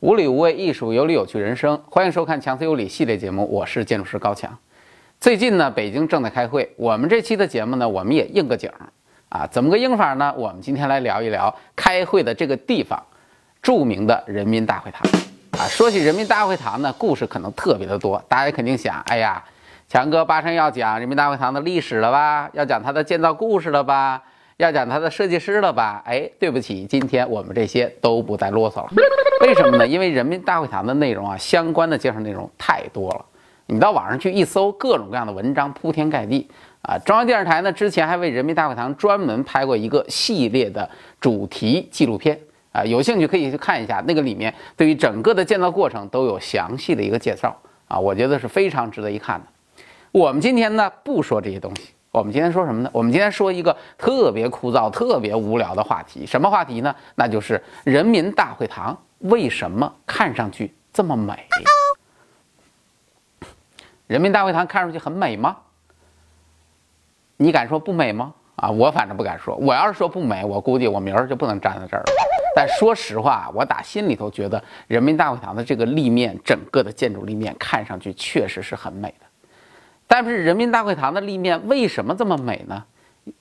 [0.00, 4.56] 无理无畏艺术有理有趣人生，欢迎收看《强词有理》系列节目，我是建筑师高强。
[5.20, 8.88] 最近呢，北京正在开会，我们这期的节目呢，我们也应个景儿
[9.28, 10.32] 啊，怎么个应法呢？
[10.38, 13.04] 我们今天来聊一聊开会的这个地方，
[13.60, 15.02] 著名的人民大会堂
[15.50, 15.68] 啊。
[15.68, 19.44] 说起人民大会堂呢，故事可能特别的多，大家肯定想，哎呀，
[19.86, 22.48] 强哥八成要讲人民大会堂的历史了吧？
[22.54, 24.22] 要讲它的建造故事了吧？
[24.60, 26.02] 要讲它的设计师了吧？
[26.04, 28.90] 哎，对不起，今天我们这些都不再啰嗦了。
[29.40, 29.86] 为什么呢？
[29.86, 33.24] 因为人民大会堂的内容啊，相关的介绍内容太多了。
[33.64, 36.46] 你到网上去一搜，各种各样的文章铺天盖地
[36.82, 36.98] 啊。
[36.98, 40.86] 中央电视台呢，之前还为人民大会堂专门拍过一个系列的
[41.18, 42.38] 主题纪录片
[42.72, 44.04] 啊，有兴趣可以去看一下。
[44.06, 47.56] 那个里面对于整个的建造过程都有详细的一个介绍
[47.88, 49.46] 啊，我觉得是非常值得一看的。
[50.12, 51.94] 我们今天呢，不说这些东西。
[52.12, 52.90] 我们今天说什么呢？
[52.92, 56.26] 我们今天说一个特别枯燥、特别无聊的话题。
[56.26, 56.94] 什么话题呢？
[57.14, 61.46] 那就是人民大会堂为什么看上去这么美？
[64.08, 65.56] 人民大会堂看上去很美吗？
[67.36, 68.34] 你敢说不美吗？
[68.56, 69.54] 啊，我反正不敢说。
[69.56, 72.12] 我要是说不美，我估计我明儿就不能站在这儿了。
[72.56, 79.26] 但说实话，我打心里头觉得人民大会堂的这个立面，整个的建筑立面看上去确实是很美的。
[80.12, 82.82] 但是人民大会堂的立面为什么这么美呢？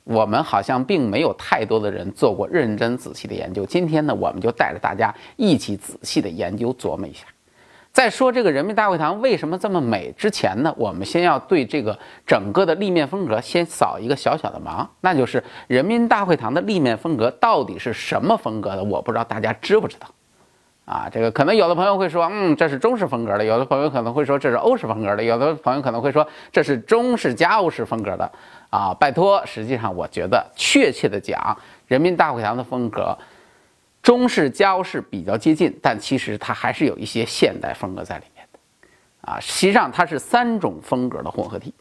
[0.03, 3.65] 我们好像并没有太多的人做过认真仔细的研究。
[3.65, 7.25] 今天呢，我们就带着大家一起仔细的研究琢磨一下。
[7.91, 18.83] 在说这个人民大会堂为什么这么美之前呢，我们先要对这个整个的立面风格先扫一个小小的盲，那就是人民大会堂的立面风格到底是什么风格的？
[18.83, 20.07] 我不知道大家知不知道。
[20.89, 28.31] 啊，这个可能有的朋友会说，嗯，这是中式风格的；有的朋友可能会说这是欧式风格的；有的朋友可能会说这是中式加欧式风格的。
[28.71, 33.15] 啊，拜托，实际上我觉得确切的讲，人民大会堂的风格，
[34.01, 38.59] 中式加欧式比较接近，但其实它还是有一些现代风格在里面的。
[39.31, 41.71] 啊，实际上它是三种风格的混合体。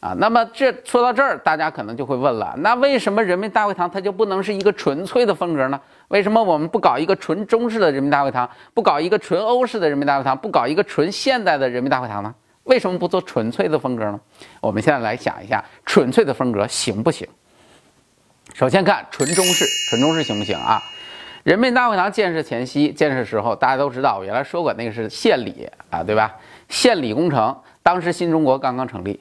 [0.00, 5.78] 啊，那么这说到这儿，大家可能就会问了，那为什么人民大会堂它就不能是一个纯粹的风格呢？
[6.08, 12.34] 为什么我们不搞一个纯中式的人民大会堂，不搞一个纯欧式的人民大会堂，不搞一个纯现代的人民大会堂呢？
[12.64, 14.18] 为什么不做纯粹的风格呢？
[14.62, 17.28] 我们现在来想一下，纯粹的风格行不行？
[18.54, 20.80] 首先看纯中式，纯中式行不行啊？
[21.42, 26.34] 人民大会堂建设前夕，建设时候大家都知道，我原来说过那个是献礼啊，对吧？
[26.70, 29.20] 献礼工程，当时新中国刚刚成立。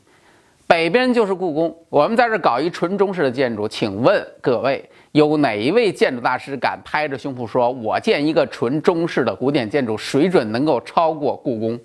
[0.69, 11.79] 北边就是故宫，我们在这搞一纯中式的建筑，请问各位，有哪一位建筑大师敢拍着胸脯说，我建一个纯中式的古典建筑，水准能够超过故宫？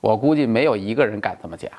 [0.00, 1.70] 我估计没有一个人敢这么讲。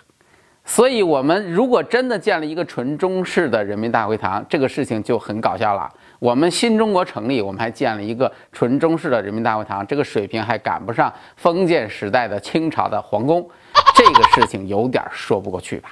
[0.63, 5.91] 所以，我们如果真的建了一个纯中式的人民大会堂，这个事情就很搞笑了。
[6.19, 13.45] 我们新中国成立，我们还建了一个纯中式的人民大会堂，这个水平还赶不上封建时代的清朝的皇宫，
[13.94, 15.89] 这个事情有点说不过去吧？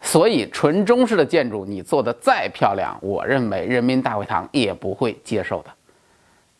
[0.00, 5.70] 所以，纯中式的建筑你做的再漂亮，我认为人民大会堂也不会接受的。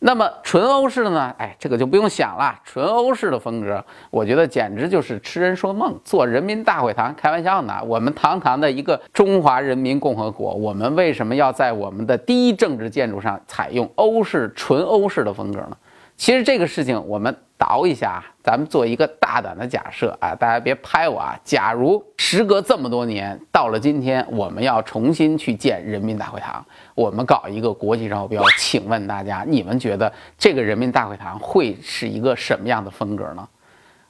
[0.01, 1.35] 那么，纯欧式的呢？
[1.39, 2.55] 哎，这个就不用想了。
[2.65, 5.99] 纯欧式的风格，我觉得简直就是痴人说梦。
[6.05, 7.81] 做人民大会堂，开玩笑呢？
[7.85, 15.77] 我们堂堂的一个中华人民共和国，我们为什么要在我们的第一政治建筑上采用欧式、纯欧式的风格呢？
[16.19, 17.35] 其实这个事情，我们。
[17.61, 21.37] 倒一下，咱们做一个大胆的假设啊，大家别拍我啊。
[21.43, 26.65] 假如时隔这么多年，到了今天，我们要重新去建人民大会堂，
[26.95, 33.49] 我们搞一个国际招标，请问大家，你们觉得这个人民大会堂会是一个什么样的风格呢？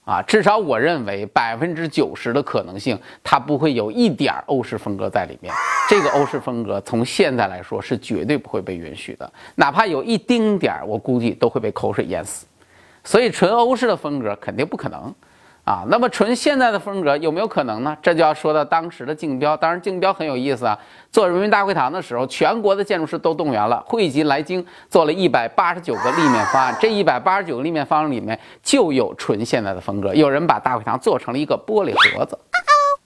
[0.04, 5.50] 啊，至少我认为百分之九十的可能性，它不会有一点欧式风格在里面。
[5.88, 12.46] 这个欧式风格从现在来说是绝对不会被允许的，哪怕有一丁点儿，我估计都会被口水淹死。
[13.02, 15.14] 所以纯欧式的风格肯定不可能，
[15.64, 17.96] 啊，那么纯现代的风格有没有可能呢？
[18.02, 19.56] 这就要说到当时的竞标。
[19.56, 20.78] 当然，竞标很有意思啊。
[21.10, 26.76] 做人民大会堂的时候，全国的建筑师都动员了，汇集来京，做了一百八十九个立面方案。
[26.78, 30.14] 这一百八十九个立面方案里面就有纯现代的风格。
[30.14, 32.38] 有人把大会堂做成了一个玻璃盒子。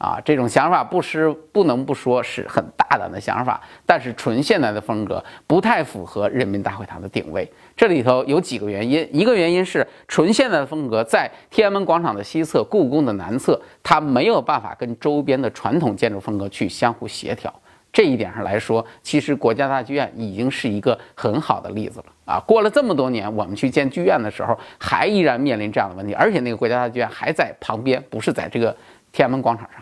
[0.02, 7.48] 啊，这种想法不失不能不说是很大胆的想法，但是纯现代的风格不太符合人民大会堂的定位。
[7.76, 17.54] 这里头有几个原因，一个原因是纯现代的风格在天安门广场的西侧、故宫的南侧，它没有办法跟周边的传统建筑风格去相互协调。
[17.92, 22.40] 这一点上来说，其实国家大剧院已经是一个很好的例子了啊！
[22.44, 28.76] 过了这么多年，我们去建剧院的时候，还依然面临这样的问题，而且那个国家大剧院还在旁边，不是在这个
[29.12, 29.80] 天安门广场上。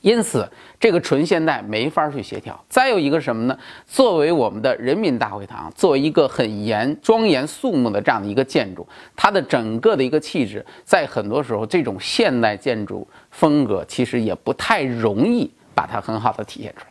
[0.00, 0.48] 因此，
[0.78, 2.58] 这个纯现代没法去协调。
[2.68, 3.58] 再有一个什么呢？
[3.86, 16.86] 作为我们的人民大会堂，作为一个很严庄严肃穆的这样的一个建筑，它的整个的一个气质，在很多时候，这种现代建筑风格其实也不太容易把它很好的体现出来。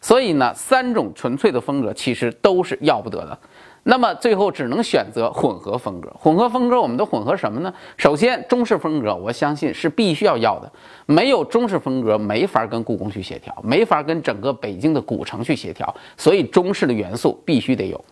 [0.00, 3.38] 所以呢，三种纯粹的风格其实都是要不得的。
[3.82, 6.12] 那么最后只能选择混合风格。
[6.18, 7.72] 混合风格，我们都混合什么呢？
[7.96, 10.70] 首先，中式风格，我相信是必须要要的。
[11.06, 15.92] 没有中式风格，没法跟故宫去协调，没法跟整个北京的古城去协调。
[16.16, 18.04] 所以，中式的元素必须得有。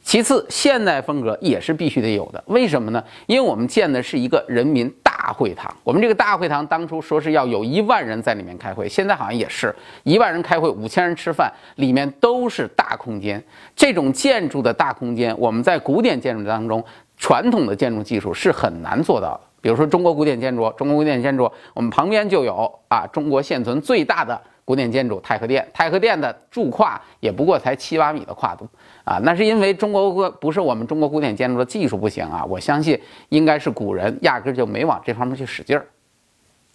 [0.00, 2.42] 其次，现代风格也是必须得有的。
[2.46, 3.02] 为什么呢？
[3.26, 4.88] 因为我们建的是一个人民
[5.18, 5.74] 大会堂。
[5.82, 9.74] 我们这个大会堂当初说是要有一万人在里面开会，现在好像也是
[10.04, 13.42] 一万人开会，五千人吃饭，里面都是大空间。
[13.74, 16.82] 这种建筑的大空间，我们在古典建筑当中，
[17.16, 19.40] 传统的建筑技术是很难做到的。
[19.60, 25.66] 比如说中国古典建筑，中国古典建筑，我们旁边就有啊，中国现存最大的古典建筑太和殿。
[25.72, 28.68] 太和殿的柱跨也不过才七八米的跨度。
[29.02, 33.00] 啊，那是因为中国不是我们中国古典建筑的技术不行啊，我相信
[33.30, 35.86] 应该是古人压根就没往这方面去使劲儿。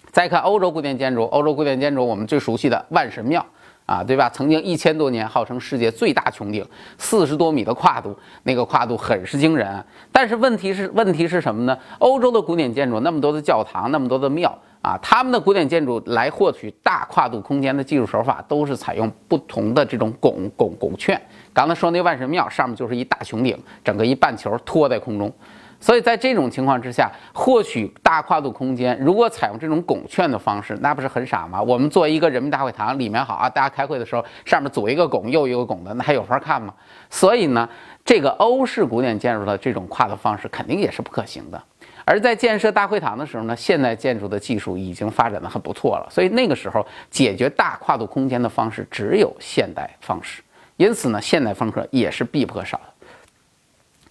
[0.10, 3.46] 再看欧洲古典建筑，欧洲古典建筑我们最熟悉的万神庙
[3.86, 4.28] 啊，对吧？
[4.28, 6.66] 曾经一千多年号称世界最大穹顶，
[6.98, 9.86] 四十多米的跨度，那个跨度很是惊人。
[10.12, 11.78] 但是问题是，问题是什么呢？
[12.00, 14.58] 欧洲的古典建筑那么多的教堂，那么多的庙。
[14.84, 21.20] 啊，他们的古典建筑来获取大跨度空间的技术手法，都是采用不同的这种拱拱拱券。
[21.54, 25.32] 刚才说那万神庙上面就是一大穹顶，整个一半球托在空中。
[25.80, 31.62] 所以在这种情况之下，获取大跨度空间，如果采用这种拱券的方式，那不是很傻吗？
[31.62, 36.74] 我们作为一个人民大会堂，里面好啊，大家开会的时候，上面左一个拱，右一个拱的，那还有法看吗？
[37.10, 37.68] 所以呢，
[38.06, 41.62] 这个欧式古典建筑的这种跨度方式，肯定也是不可行的。
[42.06, 50.42] 而在建设大会堂的时候呢，现代建筑的技术已经发展的很不错了，所以那个时候解决大跨度空间的方式只有现代方式，
[50.78, 53.08] 因此呢，现代风格也是必不可少的。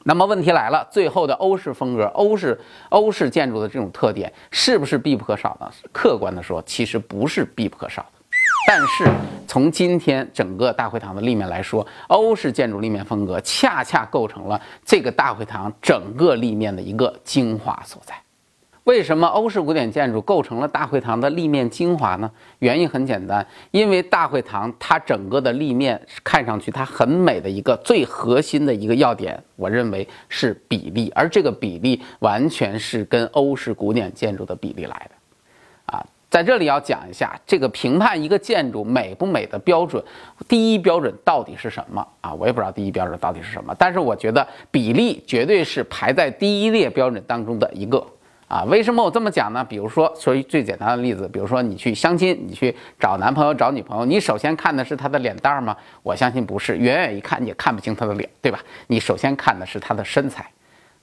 [0.05, 2.59] 那么问题来了，最后的欧式风格、欧式
[2.89, 5.71] 欧式建筑的这种特点是不是必不可少呢？
[5.93, 8.22] 客观的说，其实不是必不可少的。
[8.67, 9.06] 但是
[9.47, 18.14] 从今天整个大会堂的立面来说，欧式建筑立面风格恰恰构成了这个大会堂整个立面的一个精华所在。
[18.85, 22.29] 为什么欧式古典建筑构成了大会堂的立面精华呢？
[22.59, 35.22] 原因很简单，因为大会堂它整个的立面看上去它很美的一个最核心的一个要点，我认为是比例，而这个比例完全是跟欧式古典建筑的比例来的。
[36.32, 40.02] 在这里要讲一下这个评判一个建筑美不美的标准，
[40.49, 42.32] 第一标准到底是什么啊？
[42.32, 48.02] 我也不知道第一标准到底是什么，但是我觉得比例绝对是排在第一列标准当中的一个
[48.49, 48.64] 啊。
[48.64, 49.62] 为什么我这么讲呢？
[49.62, 55.76] 比如说，说一最简单的例子，比如说你去相亲，你去找男朋友找女朋友，你首先看的是他的脸蛋儿吗？
[56.02, 58.58] 我相信不是，远远一看你也看不清他的脸，对吧？
[58.87, 60.50] 你首先看的是他的身材。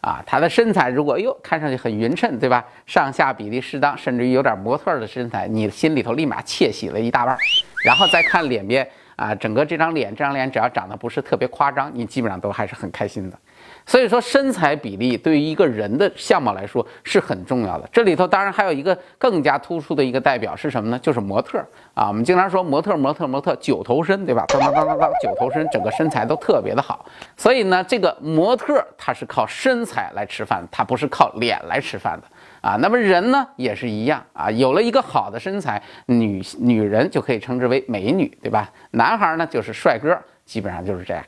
[0.02, 2.66] 啊，他的身材如果哟看上去很匀称，对吧？
[2.86, 7.38] 上下比例适当，甚至于有点模特的身材，你心里头立马窃喜了一大半。
[7.84, 8.88] 然后再看脸边
[9.18, 13.38] 啊，整个这张脸，这张脸只要长得不是特别夸张，你基本上都还是很开心的。
[13.86, 17.90] 所以说，身材比例对于一个人的相貌来说是很重要的。
[17.92, 21.00] 这里头当然还有一个更加突出的一个代表是什么呢？
[21.00, 21.58] 就是模特
[21.96, 22.08] 啊。
[22.08, 24.46] 我们经常说模特、模特、模特，九头身，对吧？
[24.50, 27.04] 当当当当当，九头身，整个身材都特别的好。
[27.36, 32.28] 所以呢，这个模特他是靠身材来吃饭，他不是靠脸来吃饭的
[32.62, 32.76] 啊。
[32.76, 38.70] 那么人呢也是一样啊，有了一个好的身材，女女人就可以称之为美女，对吧？
[38.92, 41.24] 男孩呢就是帅哥，基本上就是这样。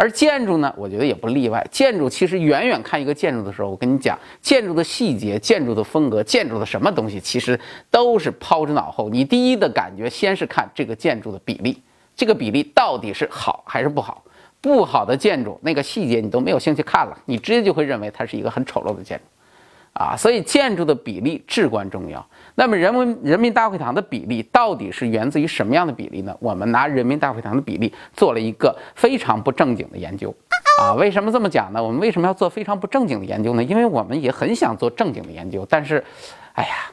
[0.00, 1.62] 而建筑呢，我觉得也不例外。
[1.70, 9.10] 建筑其实远远看一个建筑的时候，我跟你讲，建筑的细节、建筑的风格、建筑的什么东西，其实都是抛之脑后。
[9.10, 11.82] 你第一的感觉，先是看这个建筑的比例，
[12.16, 14.24] 这个比例到底是好还是不好？
[14.62, 19.24] 不好的建筑，那个细节你都没有兴趣看了，你直接就会认为它是一个很丑陋的建筑。
[19.92, 22.26] 啊，所以建筑的比例至关重要。
[22.60, 26.36] 那么人民人民大会堂的比例到底是源自于什么样的比例呢？
[26.40, 30.28] 我们拿人民大会堂的比例做了一个非常不正经的研究。
[30.78, 31.82] 啊，为什么这么讲呢？
[31.82, 33.64] 我们为什么要做非常不正经的研究呢？
[33.64, 36.04] 因为我们也很想做正经的研究，但是，
[36.52, 36.92] 哎呀，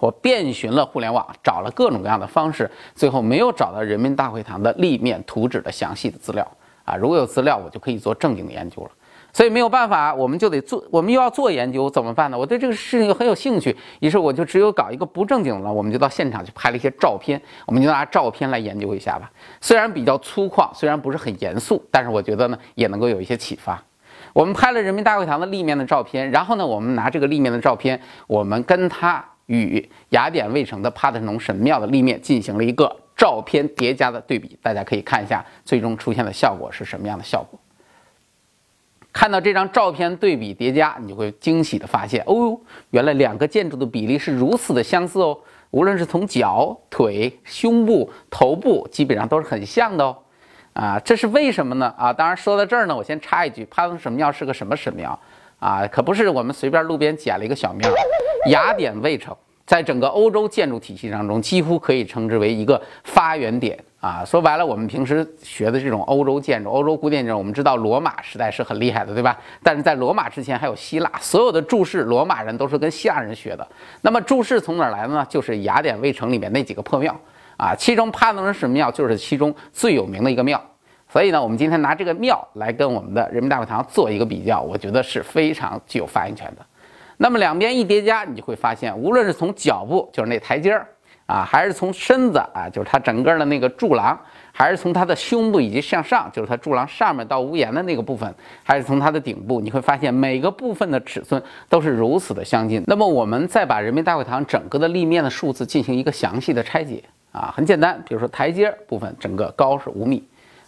[0.00, 6.44] 我遍寻了互联网，找了各种各样的方式，最后没有找到人民大会堂的立面图纸的详细的资料。
[6.84, 8.90] 啊，如果有资料，我就可以做正经的研究了。
[9.32, 12.38] 所以没有办法，我们就得做，我们又要做研究，怎么办呢？
[12.38, 19.30] 我对这个事情又很有兴趣，于是我就只有搞一个不正经的，我们就到现场去拍了一些照片，我们就拿照片来研究一下吧。
[19.60, 23.82] 虽然比较粗犷，虽然不是很严肃，但是我觉得呢，也能够有一些启发。
[24.32, 29.24] 我们拍了人民大会堂的立面的照片，然后呢，我们拿这个立面的照片，我们跟它。
[29.46, 37.58] 与雅典卫城的帕特农神庙的立面进行了一个照片叠加的对比，大家可以看一下最终出现的效果是什么样的效果。
[39.12, 42.58] 看到这张照片对比叠加，你就会惊喜的发现，哦，
[42.90, 45.38] 原来两个建筑的比例是如此的相似哦。
[45.70, 50.16] 无论是从脚、腿、胸部、头部，基本上都是很像的哦。
[50.72, 51.94] 啊，这是为什么呢？
[51.96, 55.18] 啊，当然说到这儿呢，我先插一句，帕特农神庙是个什么神庙
[55.58, 55.86] 啊？
[55.86, 57.90] 可不是我们随便路边捡了一个小庙，
[58.50, 59.36] 雅典卫城。
[59.64, 64.22] 在整个欧洲建筑体系当中，几乎可以称之为一个发源点啊。
[64.22, 69.38] 说白了，我们平时学的这种欧洲建筑、欧洲古典建筑，我们知道罗马时代是很厉害的，对吧？
[69.62, 73.66] 但是在罗马之前还有希腊，所有的柱式罗马人都是跟希腊人学的。
[74.02, 75.24] 那么柱式从哪儿来的呢？
[75.30, 77.18] 就是雅典卫城里面那几个破庙
[77.56, 80.60] 啊，其中帕特农神庙就是其中最有名的一个庙。
[81.08, 86.64] 所以呢，我们今天拿这个庙来跟我们的人民大会堂做一个比较，我觉得是非常具有发言权的。
[87.18, 90.88] 那么两边一叠加，你就会发现，无论是从脚部，就是那台阶儿
[91.32, 94.18] 啊，还是从身子啊，就是它整个的那个柱廊，
[94.52, 102.84] 还是从它的胸部以及向上，就是它柱廊上面到屋檐的那个部分，还是从它的顶部，你会发现每个部分的尺寸都是如此的相近。
[102.86, 110.22] 那么我们再把人民大会堂整个的立面的数字进行一个详细的拆解啊，很简单，比如说台阶部分整个高是五米，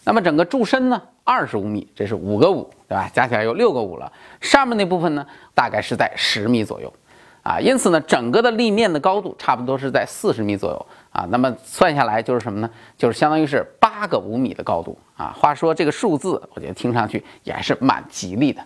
[0.04, 1.02] 那么整个柱身呢？
[1.24, 3.10] 二十五米，这是五个五，对吧？
[3.12, 4.10] 加起来有六个五了。
[4.40, 6.92] 上面那部分呢，大概是在十米左右，
[7.44, 12.70] 啊，因此呢，整个的立面的高度差不多是在四十米左右，啊，那么算下来就是什么呢？
[12.96, 15.30] 就是相当于是八个五米的高度，啊。
[15.38, 18.62] 话说这个数字，我觉得听上去也还是蛮吉利的，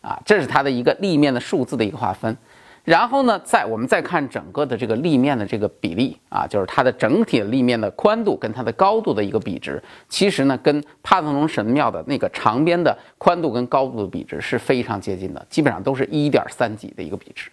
[0.00, 2.36] 啊，这是它的一个立面的数字的一个划分。
[2.82, 17.50] 然后呢，再我们再看整个的这个立面的这个比例啊，就是它的整体立面的宽度跟它的高度的一个比值，其实呢，跟帕特农神庙的那个长边的宽度跟高度的比值是非常接近的，基本上都是一点三几的一个比值，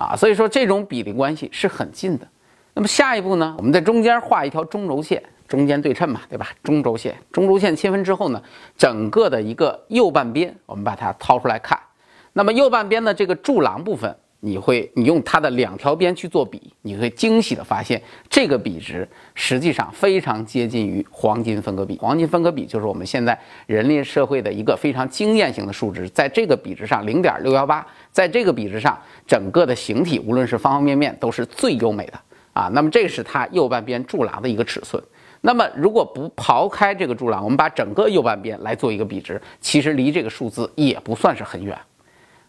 [0.00, 2.26] 啊，所以说这种比例关系是很近的。
[2.72, 6.48] 那么下一步呢，我们在中间画一条中轴线，中间对称嘛，对吧？
[6.62, 8.42] 中轴线，中轴线切分之后呢，
[8.78, 11.78] 整个的一个右半边，我们把它掏出来看，
[12.32, 14.16] 那么右半边的这个柱廊部分。
[14.42, 21.98] 你会，你用它的两条边去做比，你会惊喜的发现，这个比值实际上非常接近于黄金分割比。
[21.98, 32.18] 黄金分割比就是我们现在人类社会的一个非常经验型的数值，在这个比值上零点六幺八，在这个比值上，整个的形体无论是方方面面都是最优美的
[32.54, 32.70] 啊。
[32.72, 35.02] 那么这是它右半边柱廊的一个尺寸。
[35.42, 41.76] 那么如果不刨开这个柱廊，我们把整个右半边来做一个比值，其实离这个数字也不算是很远。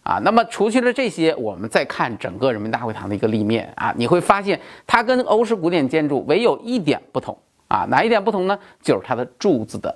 [0.03, 8.57] 啊，那么除去了这些，我们再看整个人民大会堂的一个立面啊，你会发现它跟欧式古典建筑唯有一点不同啊，哪一点不同呢？
[8.81, 9.95] 就是它的柱子的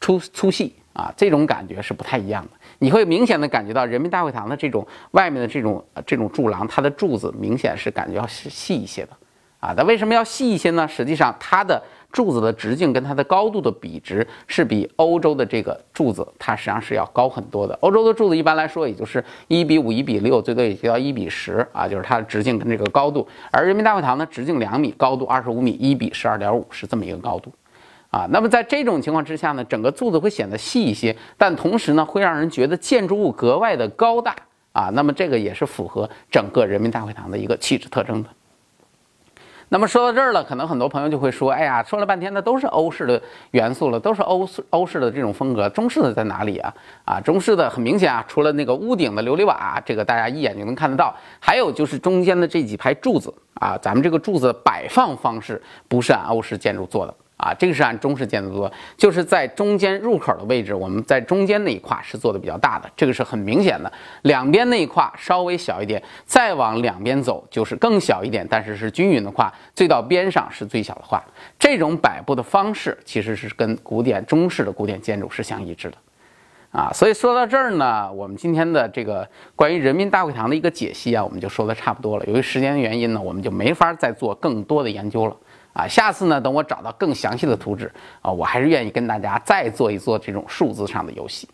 [0.00, 2.50] 粗粗细啊，这种感觉是不太一样的。
[2.78, 9.10] 你会明显的感觉到人民大会堂的这种外面的这种这种柱廊，它的柱子明显是感觉要细一些的
[9.60, 9.72] 啊。
[9.76, 10.88] 那为什么要细一些呢？
[10.88, 11.80] 实际上它的。
[12.12, 17.76] 柱子的直径跟它的高度的比值是比欧洲的这个柱子，它实际上是要高很多的。
[17.82, 23.26] 欧洲的柱子一般来说也就是一比五、一比六，最多也就到一比十啊，就是它的直径跟这个高度。
[23.50, 27.52] 而人民大会堂呢，直径两米，高度二十五米，一比十二点五是这么一个高度
[28.10, 28.26] 啊。
[28.30, 34.34] 那么在这种情况之下呢，整个柱子会显得细一些，但同时呢，会让人觉得建筑物格外的高大
[34.72, 34.90] 啊。
[34.94, 38.28] 那么这个也是符合整个人民大会堂的一个气质特征的。
[39.68, 43.20] 那么说到这儿了，可能很多朋友就会说：“哎呀，说了半天，那都是欧式的
[43.50, 46.72] 元素了，都是欧式欧式的这种风格，中式的在哪里啊？
[47.04, 63.92] 啊，中式的很明显啊，除了那个屋顶的琉璃瓦，这个大家一眼就能看得到，还有就是中间的这几排柱子啊，咱们这个柱子摆放方式不是按欧式建筑做的。”啊，这个是按中式建筑做，就是在中间入口的位置，我们在中间那一块是做的比较大的，这个是很明显的。
[64.22, 71.22] 两边那一块稍微小一点，再往两边走就是更小一点，但是是均匀的跨，最到边上是最小的跨，
[71.58, 75.96] 这种摆布的方式其实是跟古典中式的古典建筑是相一致的。
[76.72, 82.24] 啊，所以说到这儿呢，我们今天的这个关于人民大会堂的一个解析啊，我们就说的差不多了。
[82.26, 85.36] 由于时间原因呢，我们就没法再做更多的研究了。
[85.76, 87.92] 啊，下次呢，等我找到更详细的图纸
[88.22, 91.46] 啊，我还是愿意跟大家再做一做这种数字上的游戏。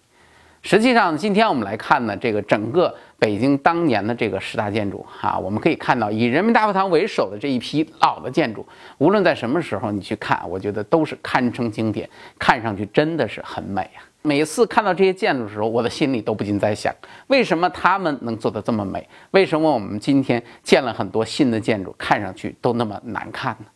[0.65, 8.65] 实际上，今天我们来看呢，这个整个北京当年的这个十大建筑啊，我们可以看到以人民大会堂为首的这一批老的建筑，
[8.99, 14.07] 无论在什么时候你去看，我觉得都是堪称经典，看上去真的是很美啊。
[14.23, 16.95] 每次看到这些建筑的时候，我的心里都不禁在想，
[17.27, 19.05] 为什么他们能做得这么美？
[19.33, 23.67] 为什么我们今天建了很多新的建筑，看上去都那么难看呢？